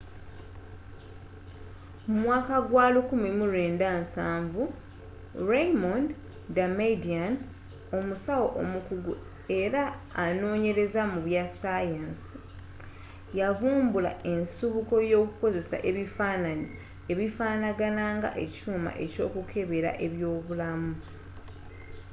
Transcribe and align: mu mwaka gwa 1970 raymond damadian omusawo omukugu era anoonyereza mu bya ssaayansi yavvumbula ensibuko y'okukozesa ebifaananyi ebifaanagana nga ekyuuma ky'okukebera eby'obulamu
mu 2.07 2.15
mwaka 2.23 2.55
gwa 2.69 2.85
1970 2.93 4.61
raymond 5.49 6.07
damadian 6.55 7.33
omusawo 7.97 8.45
omukugu 8.61 9.13
era 9.61 9.83
anoonyereza 10.23 11.01
mu 11.11 11.19
bya 11.27 11.43
ssaayansi 11.49 12.35
yavvumbula 13.37 14.11
ensibuko 14.31 14.95
y'okukozesa 15.11 15.77
ebifaananyi 15.89 16.67
ebifaanagana 17.11 18.03
nga 18.17 18.29
ekyuuma 18.43 18.89
ky'okukebera 19.13 19.91
eby'obulamu 20.05 20.91